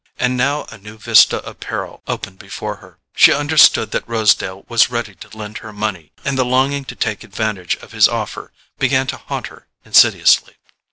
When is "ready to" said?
4.89-5.37